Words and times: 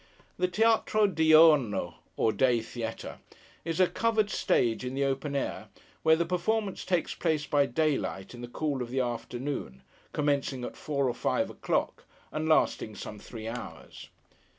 The 0.39 0.47
TEATRO 0.47 1.05
DIURNO, 1.13 1.93
or 2.17 2.31
Day 2.31 2.59
Theatre, 2.59 3.19
is 3.63 3.79
a 3.79 3.85
covered 3.85 4.31
stage 4.31 4.83
in 4.83 4.95
the 4.95 5.03
open 5.03 5.35
air, 5.35 5.67
where 6.01 6.15
the 6.15 6.25
performances 6.25 6.85
take 6.87 7.19
place 7.19 7.45
by 7.45 7.67
daylight, 7.67 8.33
in 8.33 8.41
the 8.41 8.47
cool 8.47 8.81
of 8.81 8.89
the 8.89 8.99
afternoon; 9.01 9.83
commencing 10.11 10.63
at 10.63 10.75
four 10.75 11.07
or 11.07 11.13
five 11.13 11.51
o'clock, 11.51 12.05
and 12.31 12.49
lasting, 12.49 12.95
some 12.95 13.19
three 13.19 13.47
hours. 13.47 14.09